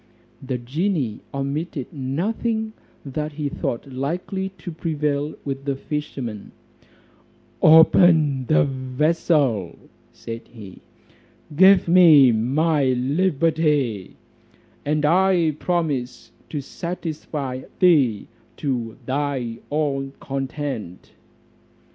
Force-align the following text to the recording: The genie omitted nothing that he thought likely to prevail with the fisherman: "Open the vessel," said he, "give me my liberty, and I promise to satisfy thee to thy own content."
The 0.41 0.57
genie 0.57 1.19
omitted 1.31 1.93
nothing 1.93 2.73
that 3.05 3.33
he 3.33 3.49
thought 3.49 3.85
likely 3.85 4.49
to 4.57 4.71
prevail 4.71 5.35
with 5.45 5.65
the 5.65 5.75
fisherman: 5.75 6.53
"Open 7.61 8.47
the 8.47 8.63
vessel," 8.65 9.77
said 10.11 10.47
he, 10.47 10.81
"give 11.55 11.87
me 11.87 12.31
my 12.31 12.85
liberty, 12.93 14.15
and 14.83 15.05
I 15.05 15.51
promise 15.59 16.31
to 16.49 16.61
satisfy 16.61 17.61
thee 17.77 18.27
to 18.57 18.97
thy 19.05 19.59
own 19.69 20.13
content." 20.19 21.11